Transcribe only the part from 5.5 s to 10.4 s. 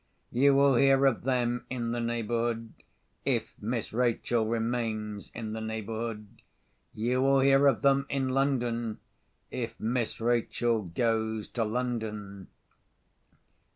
the neighbourhood. You will hear of them in London, if Miss